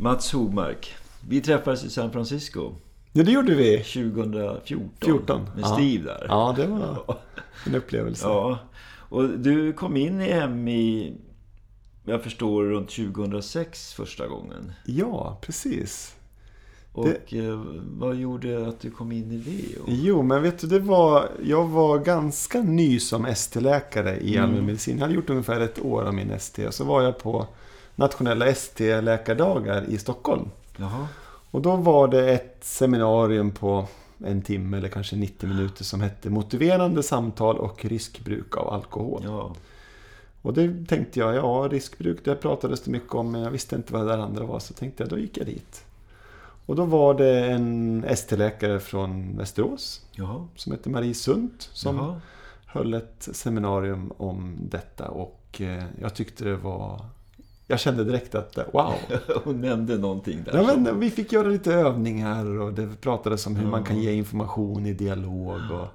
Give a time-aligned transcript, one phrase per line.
[0.00, 0.94] Mats Hogmark.
[1.28, 2.72] Vi träffades i San Francisco
[3.12, 3.78] Ja, det gjorde vi.
[3.78, 4.90] 2014.
[5.00, 5.74] 14, Med ja.
[5.74, 6.26] Steve där.
[6.28, 7.16] Ja, det var
[7.66, 8.26] en upplevelse.
[8.26, 8.58] Ja.
[9.08, 11.14] Och du kom in i MI,
[12.04, 14.72] jag förstår, runt 2006 första gången.
[14.86, 16.14] Ja, precis.
[16.92, 17.60] Och eh,
[17.98, 19.80] vad gjorde att du kom in i det?
[19.80, 19.88] Och...
[19.88, 24.48] Jo, men vet du, det var, jag var ganska ny som ST-läkare i Mm.
[24.50, 24.96] allmänmedicin.
[24.96, 26.66] Jag hade gjort ungefär ett år av min ST.
[26.66, 27.46] Och så var jag på
[27.98, 30.50] nationella ST-läkardagar i Stockholm.
[30.76, 31.08] Jaha.
[31.50, 33.88] Och då var det ett seminarium på
[34.24, 39.22] en timme eller kanske 90 minuter som hette Motiverande samtal och riskbruk av alkohol.
[39.24, 39.54] Ja.
[40.42, 43.92] Och det tänkte jag, ja riskbruk det pratades det mycket om men jag visste inte
[43.92, 45.84] vad det där andra var så tänkte jag, då gick jag dit.
[46.66, 50.46] Och då var det en ST-läkare från Västerås Jaha.
[50.56, 52.20] som hette Marie Sundt som Jaha.
[52.66, 57.04] höll ett seminarium om detta och eh, jag tyckte det var...
[57.70, 58.94] Jag kände direkt att eh, wow!
[59.44, 60.54] Hon nämnde någonting där.
[60.56, 63.70] Ja, men vi fick göra lite övningar och det pratades om hur Ja.
[63.70, 65.86] man kan ge information i dialog och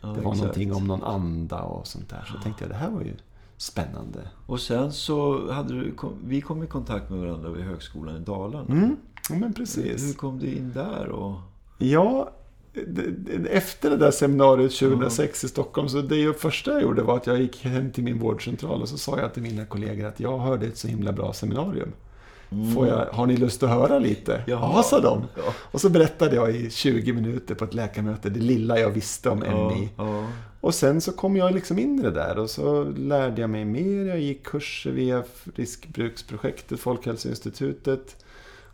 [0.00, 0.36] Ja, det var exakt.
[0.36, 2.28] någonting om någon anda och sånt där.
[2.32, 3.14] Så tänkte jag det här var ju
[3.56, 4.18] spännande.
[4.46, 8.20] Och sen så hade du, kom, vi kom i kontakt med varandra vid Högskolan i
[8.20, 8.66] Dalarna.
[8.74, 8.96] Mm,
[9.28, 10.16] ja, men Hur precis.
[10.16, 11.08] kom du in där?
[11.08, 11.34] Och...
[11.78, 12.30] Ja,
[13.50, 17.40] efter det där seminariet 2006 i Stockholm så det första jag gjorde var att jag
[17.40, 20.66] gick hem till min vårdcentral och så sa jag till mina kollegor att jag hörde
[20.66, 21.92] ett så himla bra seminarium.
[22.74, 24.42] Får jag, har ni lust att höra lite?
[24.46, 24.72] Jaha.
[24.76, 25.24] Ja, sa de.
[25.36, 25.54] Ja.
[25.58, 29.38] Och så berättade jag i 20 minuter på ett läkarmöte det lilla jag visste om
[29.38, 29.88] MI.
[29.96, 30.26] Ja,
[30.60, 33.64] Och sen så kom jag liksom in i det där och så lärde jag mig
[33.64, 34.04] mer.
[34.04, 35.22] Jag gick kurser via
[35.54, 38.23] riskbruksprojektet, Folkhälsoinstitutet.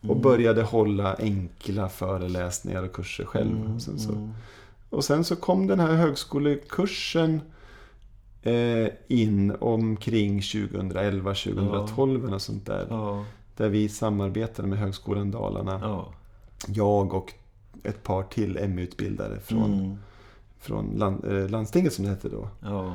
[0.08, 3.78] Och började hålla enkla föreläsningar och kurser själv.
[3.78, 4.28] Sen så,
[4.90, 7.40] och sen så kom den här högskolekursen
[8.42, 12.86] eh, in omkring 2011, 2012 och sånt där.
[12.90, 13.24] ja,
[13.56, 15.78] Där vi samarbetade med Högskolan Dalarna.
[15.82, 16.12] ja.
[16.66, 17.32] Jag och
[17.82, 19.96] ett par till ME-utbildare från, Mm.
[20.60, 22.48] från land, eh, landstinget som det hette då.
[22.62, 22.94] ja.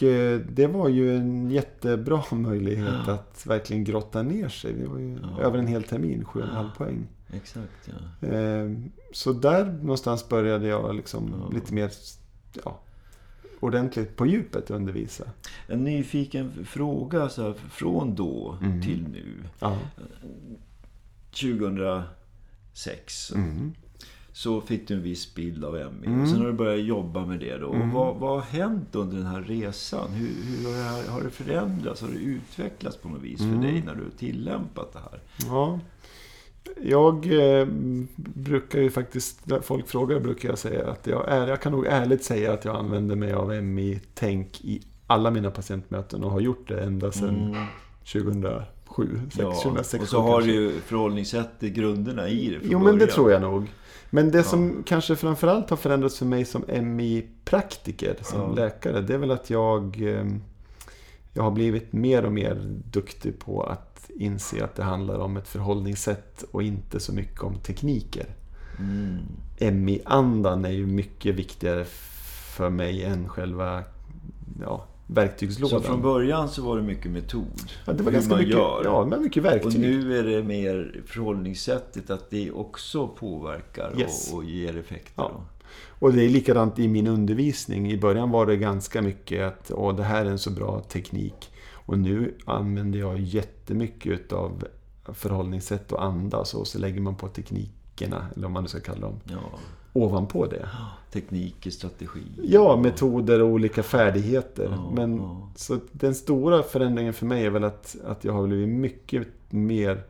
[0.00, 4.72] Och eh, det var ju en jättebra möjlighet att verkligen grotta ner sig.
[4.72, 5.42] Det var ju Ja.
[5.42, 7.06] över en hel termin, 7,5 poäng.
[7.32, 7.90] Exakt,
[8.20, 8.28] ja.
[8.28, 8.70] Eh,
[9.12, 11.48] så där någonstans började jag liksom Ja.
[11.54, 11.90] lite mer
[12.64, 12.80] ja,
[13.60, 15.24] ordentligt på djupet undervisa.
[15.68, 18.82] En nyfiken fråga så här, från då Mm.
[18.82, 19.34] till nu.
[19.58, 19.78] Ja.
[21.30, 23.72] 2006 Mm.
[24.32, 26.06] Så fick du en viss bild av ME.
[26.06, 26.22] Mm.
[26.22, 27.66] Och sen har du börjat jobba med det då.
[27.66, 27.90] Och Mm.
[27.92, 30.10] vad, vad har hänt under den här resan?
[30.10, 32.00] Hur, hur har, det här, har det förändrats?
[32.02, 33.54] Har det utvecklats på något vis Mm.
[33.62, 35.20] för dig när du har tillämpat det här?
[35.46, 35.80] Ja.
[36.82, 37.26] Jag
[37.58, 37.66] eh,
[38.16, 41.86] brukar ju faktiskt, när folk frågar brukar jag säga att jag är, jag kan nog
[41.86, 46.68] ärligt säga att jag använder mig av MI-tänk i alla mina patientmöten och har gjort
[46.68, 47.56] det ända sedan
[48.12, 49.50] 2007, 6, Mm.
[49.52, 50.02] Ja, 2006.
[50.02, 53.08] och så har du ju förhållningssättet, grunderna i det Jo, men det början.
[53.14, 53.66] tror jag nog.
[54.10, 58.52] Men det som kanske framförallt har förändrats för mig som MI-praktiker, som Ja.
[58.54, 60.26] läkare, det är väl att jag, eh,
[61.32, 62.54] jag har blivit mer och mer
[62.90, 67.54] duktig på att inse att det handlar om ett förhållningssätt och inte så mycket om
[67.54, 68.26] tekniker.
[68.78, 69.18] Mm.
[69.84, 71.84] MI-andan är ju mycket viktigare
[72.56, 73.82] för mig än själva
[74.62, 75.80] ja, verktygslådan.
[75.80, 77.46] Så från början så var det mycket metod.
[77.86, 78.82] ja, det var hur ganska man mycket, gör.
[78.84, 79.80] ja, men mycket Och verktyg.
[79.80, 84.32] nu är det mer förhållningssättet att det också påverkar Yes.
[84.32, 85.12] och, och ger effekter.
[85.22, 85.30] Ja.
[85.98, 87.90] Och det är likadant i min undervisning.
[87.90, 91.50] I början var det ganska mycket att Åh, det här är en så bra teknik.
[91.72, 94.64] Och nu använder jag jättemycket av
[95.12, 96.64] förhållningssätt och anda och så.
[96.64, 99.38] Så lägger man på teknikerna, eller vad man nu ska kalla dem, Ja.
[99.92, 100.68] Ovanpå det.
[101.12, 102.22] Tekniker, strategi.
[102.42, 104.68] Ja, metoder och olika färdigheter.
[104.70, 105.48] Ja, Men, ja.
[105.56, 110.02] Så den stora förändringen för mig är väl att, att jag har blivit mycket mer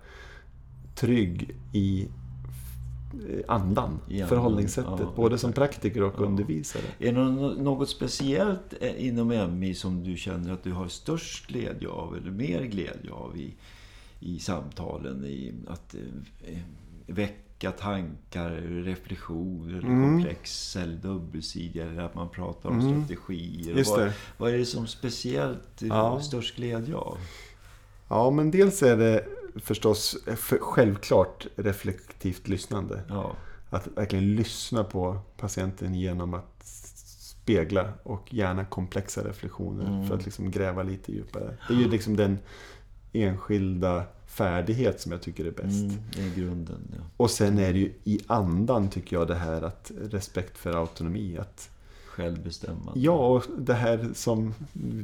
[0.95, 2.09] trygg i
[3.29, 5.01] eh, andan, I förhållningssättet.
[5.01, 6.83] ja, både som praktiker och undervisare.
[6.99, 11.47] Är det nå- något speciellt eh, inom MI som du känner att du har störst
[11.47, 13.55] glädje av eller mer glädje av i,
[14.21, 15.25] i samtalen?
[15.25, 16.57] I att eh,
[17.61, 18.51] väcka tankar,
[18.85, 20.03] reflektioner, eller Mm.
[20.13, 23.05] komplexa eller dubbelsidiga eller att man pratar om Mm.
[23.07, 23.77] strategier.
[23.77, 26.21] Just vad, vad är det som speciellt Ja.
[26.21, 27.19] störst glädje av?
[28.09, 29.25] Ja, men dels är det
[29.57, 33.03] förstås för självklart reflektivt lyssnande.
[33.09, 33.33] Ja,
[33.73, 40.09] Att verkligen lyssna på patienten genom att spegla och gärna komplexa reflektioner Mm.
[40.09, 41.57] för att liksom gräva lite djupare.
[41.69, 42.39] Det är ju liksom den
[43.13, 45.65] enskilda färdighet som jag tycker är bäst.
[45.85, 46.81] mm, det är grunden.
[46.97, 47.03] Ja.
[47.17, 51.39] Och sen är det ju i andan tycker jag det här att respekt för autonomi.
[51.39, 51.71] Att,
[52.07, 53.01] Självbestämmande.
[53.01, 54.55] ja, och det här som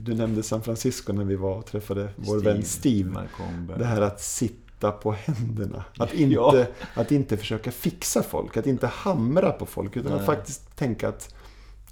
[0.04, 3.10] du nämnde San Francisco när vi var och träffade vår vän Steve.
[3.10, 3.78] Mark Holmberg.
[3.78, 5.84] Det här att sitta på händerna.
[5.98, 6.64] Att inte, Ja.
[6.94, 9.96] att inte försöka fixa folk, att inte hamra på folk.
[9.96, 10.26] Utan att Nej.
[10.26, 11.34] faktiskt tänka att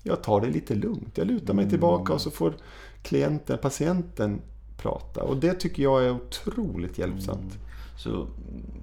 [0.02, 1.18] jag tar det lite lugnt.
[1.18, 2.54] Jag lutar mig tillbaka och så får
[3.02, 4.40] klienten, patienten
[4.84, 5.22] prata.
[5.22, 7.58] Och det tycker jag är otroligt hjälpsamt.
[7.98, 8.26] Så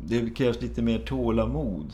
[0.06, 1.94] det krävs lite mer tålamod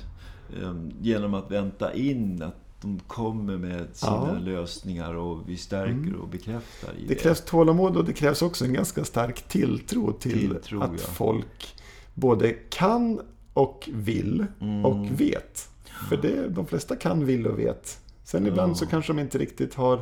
[0.62, 4.40] eh, genom att vänta in att de kommer med sina Ja.
[4.40, 9.04] lösningar och vi stärker och bekräftar Det krävs tålamod och det krävs också en ganska
[9.06, 10.98] stark tilltro till Tilltro, att ja.
[10.98, 11.76] folk
[12.14, 13.22] både kan
[13.54, 14.86] och vill Mm.
[14.86, 15.70] och vet.
[16.10, 18.00] För det, de flesta kan, vill och vet.
[18.24, 20.02] Sen ibland så kanske de inte riktigt har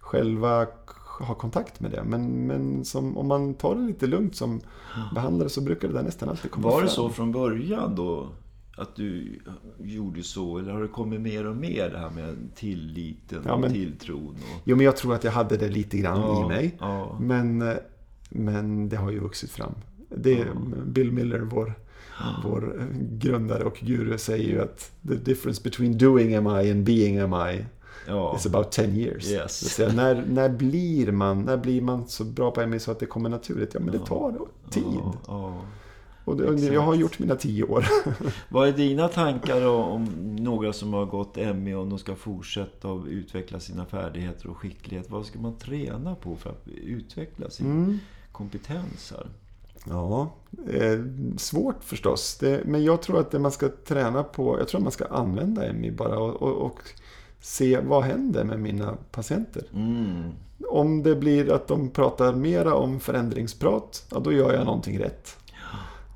[0.00, 0.66] själva
[1.22, 2.04] har kontakt med det.
[2.04, 4.60] Men, men som, om man tar det lite lugnt som
[5.14, 6.86] behandlare så brukar det där nästan alltid komma Var fram.
[6.86, 8.28] det så från början då?
[8.76, 9.38] Att du
[9.80, 10.58] gjorde så?
[10.58, 14.28] Eller har det kommit mer och mer det här med tilliten Ja, och men- tilltron?
[14.28, 14.60] Och...
[14.64, 16.76] Jo, men jag tror att jag hade det lite grann i mig.
[16.80, 17.64] Ja, Men,
[18.30, 19.72] men det har ju vuxit fram.
[20.16, 20.46] Det,
[20.86, 21.74] Bill Miller, vår,
[22.44, 27.64] vår grundare och guru, säger ju att the difference between doing MI and being MI
[28.06, 28.36] ja.
[28.36, 29.30] is about 10 years.
[29.30, 29.74] Yes.
[29.74, 33.06] Säga, när, när, blir man, när blir man så bra på MI så att det
[33.06, 33.74] kommer naturligt?
[33.74, 34.34] Ja, men det tar
[34.70, 35.00] tid.
[36.24, 37.86] Och det, jag har gjort mina 10 år.
[38.48, 40.04] Vad är dina tankar om
[40.40, 45.10] några som har gått ME och de ska fortsätta att utveckla sina färdigheter och skicklighet?
[45.10, 47.98] Vad ska man träna på för att utveckla sin Mm.
[48.32, 49.26] kompetens här?
[49.88, 50.32] Ja,
[50.68, 50.98] eh,
[51.36, 52.38] svårt förstås.
[52.38, 55.04] Det, men jag tror att det man ska träna på, jag tror att man ska
[55.06, 56.78] använda MI bara och, och, och
[57.42, 59.62] se vad händer med mina patienter.
[59.74, 60.30] Mm.
[60.68, 65.36] Om det blir att de pratar mera om förändringsprat, ja då gör jag någonting rätt.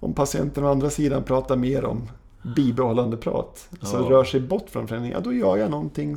[0.01, 2.09] Om patienten å andra sidan pratar mer om
[2.57, 4.11] bibehållande prat, alltså Ja.
[4.11, 6.17] rör sig bort från förändring, ja då gör jag någonting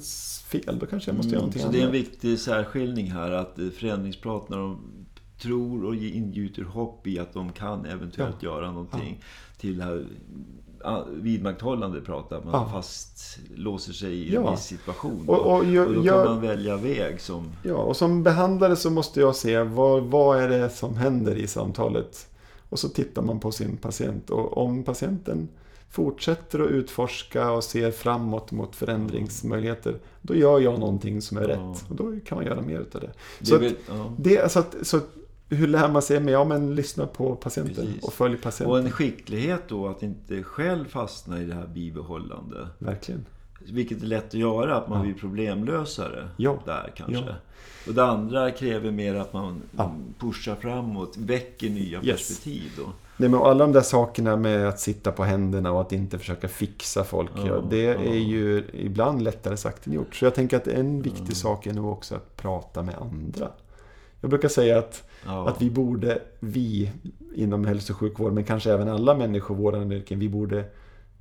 [0.51, 0.79] fel.
[0.79, 1.45] Då kanske jag måste göra Mm.
[1.45, 1.95] någonting Så det är en annat.
[2.01, 4.79] viktig särskiljning här att eh, förändringsprat när de
[5.41, 9.23] tror och ingjuter hopp i att de kan eventuellt göra någonting
[9.57, 10.06] till det här
[11.11, 12.69] vidmakthållande pratet, att man Ja.
[12.73, 14.45] fast låser sig i Ja.
[14.47, 15.25] en viss situation.
[15.29, 17.51] Och- och gör- och då kan gör- man välja väg som...
[17.63, 21.47] Ja, och som behandlare så måste jag se vad, vad är det som händer i
[21.47, 22.27] samtalet.
[22.69, 24.29] Och så tittar man på sin patient.
[24.29, 25.47] Och om patienten
[25.89, 31.47] fortsätter att utforska och ser framåt mot förändringsmöjligheter, då gör jag någonting som är Ja.
[31.47, 31.85] rätt.
[31.89, 33.09] Och då kan man göra mer av det.
[33.39, 33.73] Det Så, är att,
[34.17, 35.07] det, så, att, så att,
[35.49, 36.19] hur lär man sig?
[36.19, 38.03] Men, ja, men lyssna på patienten Precis.
[38.03, 38.71] och följ patienten.
[38.71, 42.67] Och en skicklighet då att inte själv fastna i det här bibehållande.
[42.79, 43.25] Verkligen.
[43.71, 45.03] Vilket är lätt att göra, att man Ja.
[45.03, 46.59] blir problemlösare Ja.
[46.65, 47.23] där kanske.
[47.27, 47.33] Ja.
[47.87, 49.95] Och det andra kräver mer att man Ja.
[50.19, 52.05] pushar framåt, väcker nya Yes.
[52.17, 52.83] perspektiv då.
[53.17, 56.47] Nej, men alla de där sakerna med att sitta på händerna och att inte försöka
[56.47, 57.31] fixa folk.
[57.45, 60.15] Ja, det är ju ibland lättare sagt än gjort.
[60.15, 63.47] Så jag tänker att en viktig sak är nog också att prata med andra.
[64.21, 65.50] Jag brukar säga att, Ja.
[65.50, 66.92] att vi borde, vi
[67.36, 70.63] inom hälso och sjukvård, men kanske även alla människor i våra yrken, vi borde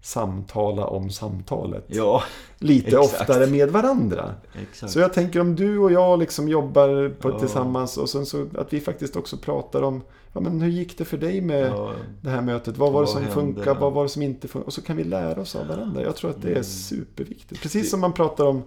[0.02, 1.84] samtala om samtalet.
[1.88, 2.22] Ja,
[2.58, 3.20] Lite exakt.
[3.20, 4.34] oftare med varandra.
[4.62, 4.92] exakt.
[4.92, 7.38] Så jag tänker om du och jag liksom jobbar på, Ja.
[7.38, 10.02] tillsammans och sen så att vi faktiskt också pratar om
[10.32, 12.76] ja, men hur gick det för dig med ja, det här mötet?
[12.76, 13.74] Vad var det som funkar?
[13.74, 14.66] Vad var det som inte funkar?
[14.66, 16.02] Och så kan vi lära oss av varandra.
[16.02, 16.64] Jag tror att det är Mm.
[16.64, 17.62] superviktigt.
[17.62, 18.62] Precis som man pratar om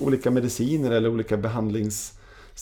[0.00, 1.36] olika mediciner eller olika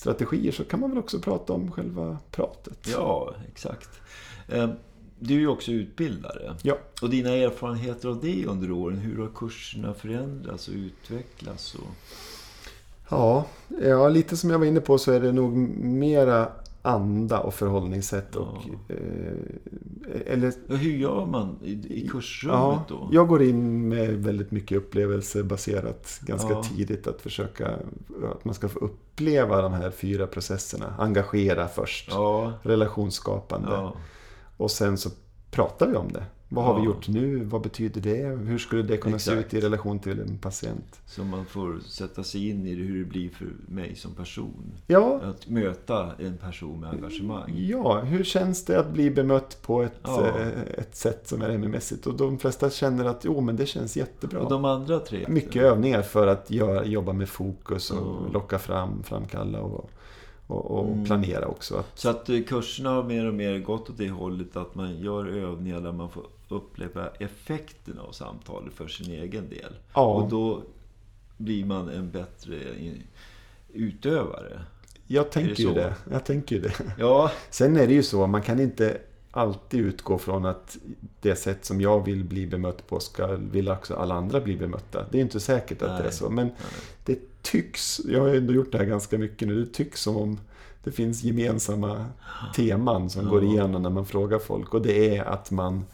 [0.05, 2.89] behandlingsstrategier så kan man väl också prata om själva pratet.
[2.93, 3.89] ja, exakt.
[4.49, 4.71] Eh,
[5.19, 6.57] Du är ju också utbildare.
[6.63, 6.79] Ja.
[7.03, 11.75] Och dina erfarenheter av det under åren, hur har kurserna förändrats och utvecklats?
[11.75, 11.91] Och...
[13.09, 13.45] Ja,
[13.83, 16.53] ja, lite som jag var inne på så är det nog mera
[16.87, 18.37] anda och förhållningssätt.
[18.37, 18.57] Och,
[18.89, 18.97] eh,
[20.27, 21.73] eller, Ja, hur gör man i,
[22.05, 23.09] i kursrummet ja, då?
[23.13, 26.63] jag går in med väldigt mycket upplevelsebaserat ganska Ja.
[26.63, 27.07] tidigt.
[27.07, 27.69] Att försöka
[28.33, 30.95] att man ska få uppleva de här fyra processerna.
[30.99, 32.09] Engagera först.
[32.11, 33.69] Ja, relationsskapande.
[33.71, 33.95] ja,
[34.57, 35.11] Och sen så
[35.57, 36.25] pratar vi om det.
[36.49, 36.79] Vad har Ja.
[36.81, 37.45] vi gjort nu?
[37.45, 38.27] Vad betyder det?
[38.27, 39.55] Hur skulle det kunna se Exakt.
[39.55, 41.01] ut i relation till en patient?
[41.07, 44.73] så man får sätta sig in i det, hur det blir för mig som person.
[44.87, 47.53] Ja, Att möta en person med engagemang.
[47.57, 50.27] ja, hur känns det att bli bemött på ett, Ja.
[50.39, 50.49] eh,
[50.79, 52.07] ett sätt som är ME-mässigt?
[52.07, 54.41] Och de flesta känner att jo, men det känns jättebra.
[54.41, 55.25] Och de andra tre?
[55.29, 58.33] Mycket övningar för att göra, jobba med fokus och Ja.
[58.33, 59.91] locka fram, framkalla och,
[60.47, 61.05] och, och Mm.
[61.05, 61.77] planera också.
[61.77, 64.99] Att, Så att eh, kurserna har mer och mer gått åt det hållet att man
[64.99, 69.73] gör övningar där man får uppleva effekten av samtalet för sin egen del.
[69.95, 70.63] ja, Och då
[71.37, 72.57] blir man en bättre
[73.73, 74.61] utövare.
[75.07, 75.75] jag tänker ju så?
[75.75, 75.95] det.
[76.11, 76.73] Jag tänker ju det.
[76.99, 78.99] Ja, Sen är det ju så, man kan inte
[79.37, 80.77] alltid utgå från att
[81.21, 85.07] det sätt som jag vill bli bemött på ska, vill också alla andra bli bemötta.
[85.11, 86.13] Det är inte säkert att det är Nej.
[86.13, 86.31] så.
[86.31, 86.51] Men
[87.05, 90.41] det tycks, jag har ändå gjort det här ganska mycket nu, det tycks som om
[90.85, 92.07] det finns gemensamma
[92.57, 93.31] teman som Ja.
[93.31, 94.75] går igenom när man frågar folk.
[94.75, 95.85] Och det är att man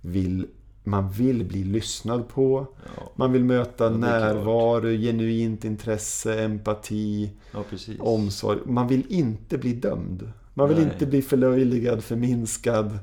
[0.00, 0.46] vill,
[0.84, 2.66] man vill bli lyssnad på.
[2.96, 4.00] Ja, Man vill möta Ja, är klart.
[4.00, 7.64] närvaro, genuint intresse, empati, ja
[7.98, 8.58] omsorg.
[8.64, 10.28] Man vill inte bli dömd.
[10.54, 10.86] Man vill Nej.
[10.92, 12.98] inte bli förlöjligad, förminskad.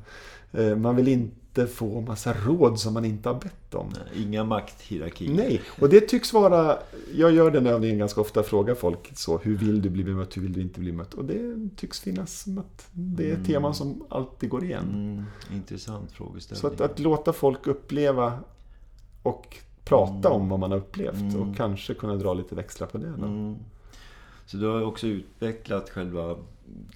[0.51, 3.89] Eh, Man vill inte få massa råd som man inte har bett om.
[4.15, 5.34] Inga makthierarkier.
[5.36, 6.77] Nej, och det tycks vara...
[7.15, 9.38] Jag gör den övningen ganska ofta, frågar folk så.
[9.38, 10.38] Hur vill du bli bemött?
[10.38, 11.13] Hur vill du inte bli bemött?
[11.13, 13.46] Och det tycks finnas som att det är Mm.
[13.46, 14.89] teman som alltid går igen.
[14.93, 15.24] Mm,
[15.58, 16.62] intressant frågeställning.
[16.62, 18.39] Så att, att låta folk uppleva
[19.24, 20.41] och prata Mm.
[20.41, 21.41] om vad man har upplevt Mm.
[21.41, 23.13] och kanske kunna dra lite växlar på det.
[23.17, 23.25] Då.
[23.25, 23.55] Mm.
[24.46, 26.36] Så du har också utvecklat själva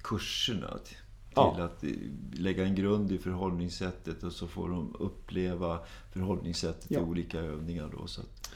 [0.02, 0.96] kurserna till
[1.34, 1.56] Ja.
[1.64, 1.90] att eh,
[2.32, 5.78] lägga en grund i förhållningssättet och så får de uppleva
[6.12, 7.00] förhållningssättet Ja.
[7.00, 7.90] i olika övningar.
[7.98, 8.50] Då, så att,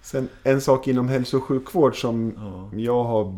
[0.00, 2.78] Sen en sak inom hälso och sjukvård som ja.
[2.80, 3.32] jag har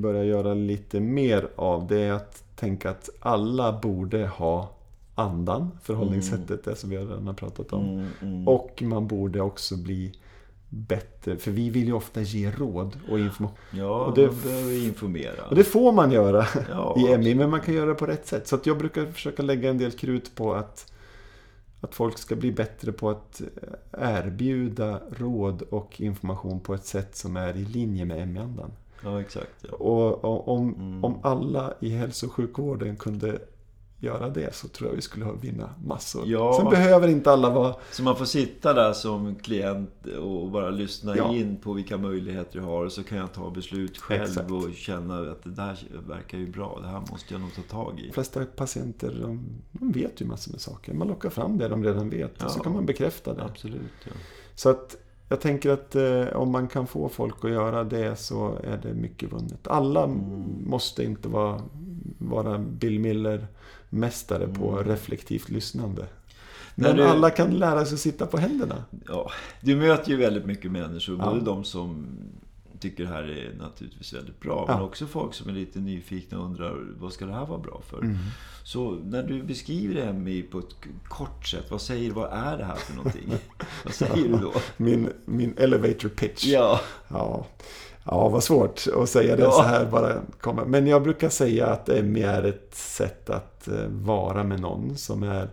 [0.00, 4.70] börjat göra lite mer av det är att tänka att alla borde ha
[5.14, 7.84] andan, förhållningssättet, det som vi redan har pratat om.
[7.88, 8.48] Mm, mm.
[8.48, 10.12] Och man borde också bli
[10.68, 13.56] bättre, för vi vill ju ofta ge råd och information.
[13.70, 15.44] ja, och det- man behöver informera.
[15.48, 18.26] Och det får man göra ja, i MI, men man kan göra det på rätt
[18.26, 18.48] sätt.
[18.48, 20.92] Så jag brukar försöka lägga en del krut på att,
[21.80, 23.42] att folk ska bli bättre på att
[23.98, 28.70] erbjuda råd och information på ett sätt som är i linje med MI-andan.
[29.04, 29.64] Ja, exakt.
[29.70, 29.76] Ja.
[29.76, 31.04] Och, och om, Mm.
[31.04, 33.38] om alla i hälso och sjukvården kunde
[33.98, 36.22] göra det så tror jag vi skulle vinna massor.
[36.26, 36.54] Ja.
[36.60, 37.74] Sen behöver inte alla vara...
[37.92, 41.34] Så man får sitta där som klient och bara lyssna Ja.
[41.34, 42.84] in på vilka möjligheter jag har.
[42.84, 44.50] Och så kan jag ta beslut själv Exakt.
[44.50, 46.78] och känna att det där verkar ju bra.
[46.82, 48.06] Det här måste jag nog ta tag i.
[48.06, 49.40] De flesta patienter de,
[49.72, 50.94] de vet ju massor med saker.
[50.94, 52.62] Man lockar fram det de redan vet och så Ja.
[52.62, 53.44] kan man bekräfta det.
[53.44, 54.12] Absolut, ja.
[54.54, 54.96] Så att
[55.28, 58.94] jag tänker att eh, om man kan få folk att göra det så är det
[58.94, 59.68] mycket vunnet.
[59.68, 60.44] Alla Mm.
[60.66, 61.60] måste inte vara,
[62.18, 63.00] vara Bill
[63.94, 64.84] Miller-mästare på Mm.
[64.84, 66.06] reflektivt lyssnande.
[66.74, 68.84] Men du- alla kan lära sig att sitta på händerna.
[69.08, 69.30] ja.
[69.60, 71.18] Du möter ju väldigt mycket människor.
[71.18, 71.24] Ja.
[71.30, 72.06] Både de som
[72.80, 74.64] tycker det här är naturligtvis väldigt bra.
[74.68, 74.74] Ja.
[74.74, 77.80] Men också folk som är lite nyfikna och undrar vad ska det här vara bra
[77.90, 77.98] för?
[77.98, 78.16] Mm.
[78.64, 80.74] Så när du beskriver MI på ett
[81.08, 81.70] kort sätt.
[81.70, 82.14] Vad säger du?
[82.14, 83.32] Vad är det här för någonting?
[83.84, 84.52] vad säger du då?
[84.76, 86.44] Min, min elevator pitch.
[86.46, 86.80] Ja.
[87.08, 87.46] Ja,
[88.04, 89.50] ja vad svårt att säga det Ja.
[89.50, 90.22] så här bara.
[90.40, 90.64] Komma.
[90.64, 95.22] Men jag brukar säga att MI är ett sätt att eh, vara med någon som
[95.22, 95.48] är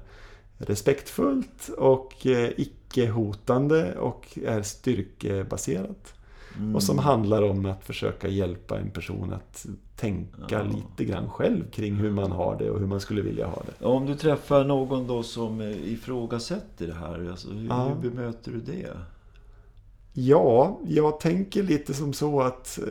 [0.58, 6.13] respektfullt och eh, icke hotande och är styrkebaserat.
[6.58, 6.75] Mm.
[6.75, 9.65] Och som handlar om att försöka hjälpa en person att
[9.96, 10.62] tänka Ja.
[10.63, 13.86] lite grann själv kring hur man har det och hur man skulle vilja ha det.
[13.86, 17.84] Om du träffar någon då som eh, ifrågasätter det här, alltså, hur, Ja.
[18.01, 18.89] hur bemöter du det?
[20.13, 22.86] Ja, jag tänker lite som så att eh,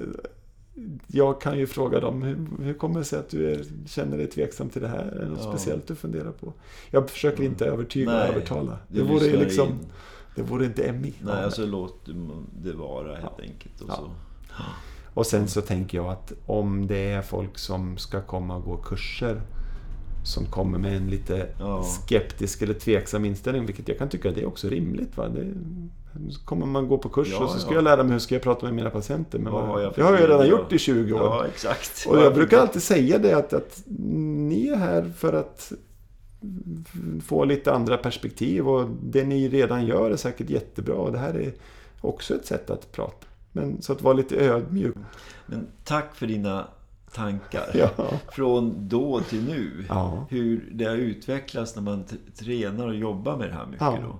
[1.06, 4.26] jag kan ju fråga dem, hur, hur kommer det sig att du är, känner dig
[4.26, 5.04] tveksam till det här?
[5.04, 5.50] Är det något Ja.
[5.52, 6.52] speciellt du funderar på?
[6.90, 8.78] Jag försöker inte övertyga och Nej, övertala.
[8.88, 9.78] Du Det vore liksom, in.
[10.36, 11.14] det vore inte MI.
[11.22, 12.08] Nej, alltså låt
[12.62, 13.42] det vara helt Ja.
[13.44, 13.80] enkelt.
[13.80, 14.10] Och så.
[15.14, 18.76] Och sen så tänker jag att om det är folk som ska komma och gå
[18.76, 19.42] kurser
[20.24, 21.48] som kommer med en lite
[21.84, 25.16] skeptisk eller tveksam inställning, vilket jag kan tycka det är också rimligt.
[25.16, 25.28] Va?
[25.28, 25.46] Det,
[26.44, 27.74] kommer man gå på kurs Ja, och så ska ja.
[27.74, 29.38] jag lära mig hur ska jag prata med mina patienter.
[29.38, 31.20] Men vad, har jag det har jag redan gjort i 20 år.
[31.20, 32.06] Ja, exakt.
[32.08, 35.72] Och jag brukar alltid säga det att, att ni är här för att
[37.24, 41.34] få lite andra perspektiv och det ni redan gör är säkert jättebra och det här
[41.34, 41.52] är
[42.00, 43.26] också ett sätt att prata.
[43.52, 44.94] Men så att vara lite ödmjuk.
[45.46, 46.66] Men tack för dina
[47.12, 47.70] tankar.
[47.74, 47.90] Ja.
[48.32, 49.84] Från då till nu.
[49.88, 50.26] Ja.
[50.30, 52.04] Hur det har utvecklats när man
[52.36, 53.80] tränar och jobbar med det här mycket.
[53.80, 53.98] Ja.
[54.02, 54.18] Då.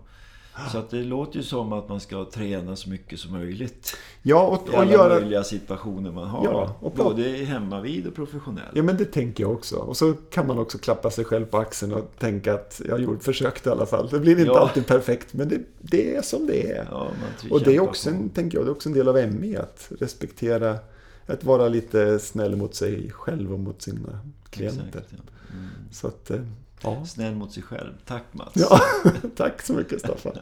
[0.73, 3.97] Så att det låter ju som att man ska träna så mycket som möjligt.
[4.23, 5.15] Ja, och, I och alla göra...
[5.21, 6.45] möjliga situationer man har.
[6.45, 8.69] Ja, och prata- Både hemma vid och professionellt.
[8.75, 9.77] Ja, men det tänker jag också.
[9.77, 13.21] Och så kan man också klappa sig själv på axeln och tänka att jag gjorde
[13.21, 14.09] försökt i alla fall.
[14.11, 14.59] Det blir inte Ja.
[14.59, 16.87] alltid perfekt, men det, det är som det är.
[16.91, 17.09] Ja,
[17.51, 19.89] Och det är också, en, tänker jag, det är också en del av MI, att
[20.01, 20.77] respektera,
[21.27, 24.85] att vara lite snäll mot sig själv och mot sina klienter.
[24.89, 25.19] Exakt, ja.
[25.55, 25.69] mm.
[25.93, 26.41] Så att, eh,
[26.83, 27.05] ja.
[27.05, 27.93] Snäll mot sig själv.
[28.05, 28.57] Tack Mats.
[28.57, 28.81] ja.
[29.37, 30.39] Tack så mycket Staffan.